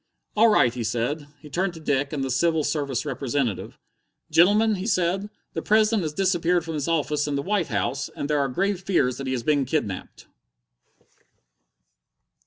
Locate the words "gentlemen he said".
4.31-5.29